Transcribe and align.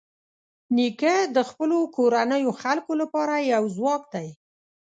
نیکه 0.75 1.15
د 1.35 1.37
خپلو 1.49 1.77
کورنیو 1.95 2.51
خلکو 2.61 2.91
لپاره 3.01 3.33
یو 3.53 3.63
ځواک 3.75 4.03
دی. 4.13 4.27